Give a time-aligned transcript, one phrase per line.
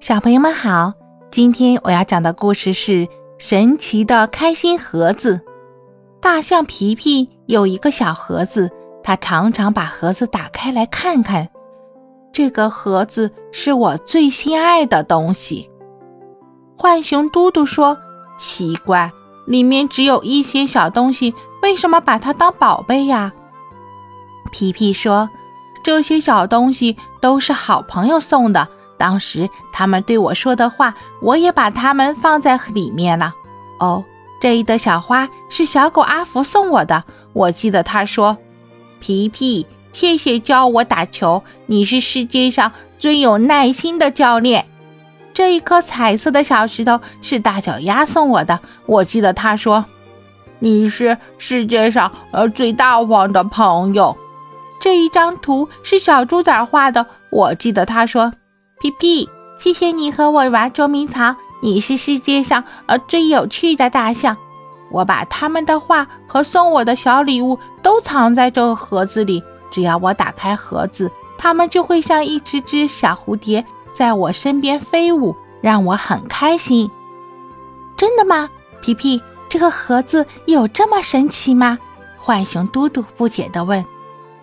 [0.00, 0.94] 小朋友们好，
[1.30, 3.06] 今天我要讲的故事是
[3.36, 5.36] 《神奇的开心盒子》。
[6.22, 8.70] 大象皮皮有一个小盒子，
[9.02, 11.46] 他常常把盒子打开来看看。
[12.32, 15.70] 这个盒子是我最心爱的东西。
[16.78, 17.98] 浣熊嘟嘟说
[18.40, 19.12] ：“奇怪，
[19.46, 23.30] 里面只有一些小东西，为什么把它当宝贝呀？”
[24.50, 25.28] 皮皮说
[25.84, 28.66] ：“这些小东西都是好朋友送的。”
[29.00, 33.32] 当时他们对我说的话，我也把它们放在里面了。
[33.78, 34.04] 哦，
[34.38, 37.02] 这一朵小花是小狗阿福送我的。
[37.32, 38.36] 我记得他说
[39.00, 44.66] ：“皮皮，谢谢教我打球，你是世界上最有耐心的教练。”
[45.32, 48.60] 这一颗彩色的小石头是大脚丫送我的。
[48.84, 49.82] 我记得他说
[50.60, 54.14] ：“你是世界上呃最大方的朋友。”
[54.78, 57.06] 这一张图是小猪仔画的。
[57.30, 58.30] 我记得他说。
[58.80, 61.36] 皮皮，谢谢你和我玩捉迷藏。
[61.60, 64.34] 你是世界上呃最有趣的大象。
[64.90, 69.42] 我把他们的画和送我的小礼物都藏在这个盒子里。
[69.70, 76.90] 只要我打开盒子，它们就会像一只只小蝴蝶在我身边飞舞，让我很开心。
[77.98, 78.48] 真的吗？
[78.80, 79.20] 皮皮，
[79.50, 81.78] 这个盒子有这么神奇吗？
[82.24, 83.84] 浣熊嘟嘟不解地问。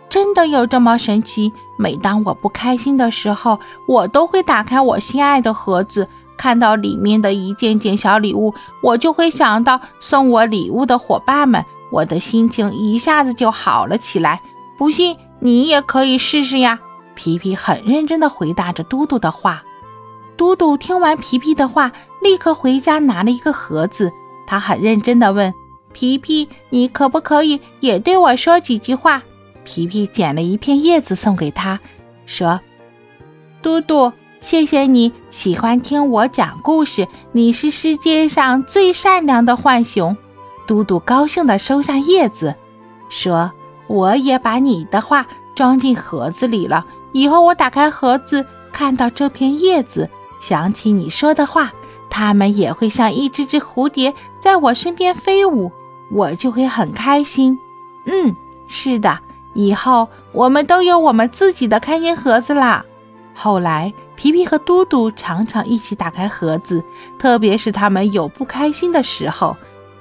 [0.10, 1.52] 真的有这么神奇？
[1.78, 14.42] 每当我不开心的时候，我都会打开我心爱的盒子，看到里面的一件件小礼物，我就会想到送我礼物的伙伴们，我的心情一下子就好了起来。
[14.78, 16.80] 不信你也可以试试呀！
[17.16, 19.64] 皮皮很认真地回答着嘟嘟的话。
[20.36, 24.12] 嘟嘟听完皮皮的话，立刻回家拿了一个盒子。
[24.46, 25.54] 他很认真地问
[25.94, 29.22] 皮皮：“你可不可以也对我说几句话？”
[29.68, 31.78] 皮皮捡了一片叶子送给他，
[32.26, 32.62] 说
[33.62, 40.16] ：“嘟嘟，谢谢你喜欢听我讲故事，你是世界上最善良的浣熊。”
[40.66, 42.56] 嘟嘟高兴地收下叶子，
[43.10, 43.52] 说
[43.88, 46.86] ：“我也把你的话装进盒子里了。
[47.12, 50.10] 以后我打开盒子，看到这片叶子，
[50.42, 51.74] 想起你说的话，
[52.10, 55.70] 它们也会像一只只蝴蝶在我身边飞舞，
[56.10, 57.60] 我就会很开心。”
[58.08, 58.34] 嗯，
[58.70, 59.20] 是的。
[59.58, 62.86] 以后我们都有我们自己的开心盒子啦。
[63.34, 66.84] 后来，皮皮和嘟嘟常常一起打开盒子，
[67.18, 69.58] 特别是他们有不开心的时候，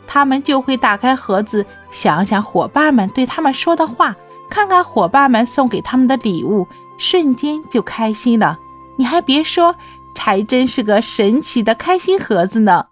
[0.07, 4.15] 他们就会打开盒子，想想伙伴们对他们说的话，
[4.51, 6.69] 看看伙伴们送给他们的礼物，
[6.99, 8.59] 瞬间就开心了。
[8.97, 9.75] 你还别说，
[10.19, 12.87] 还真是个神奇的开心盒子呢。